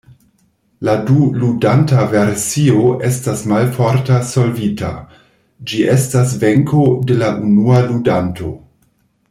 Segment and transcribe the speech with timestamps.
[0.87, 4.89] La du-ludanta versio estas malforte solvita;
[5.73, 8.55] ĝi estas venko de la unua ludanto.